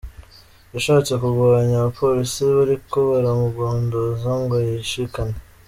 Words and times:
"Yashatse 0.73 1.11
kugwanya 1.21 1.75
abapolisi 1.77 2.41
bariko 2.57 2.97
baramugondoza 3.11 4.29
ngo 4.41 4.55
yishikane. 4.67 5.35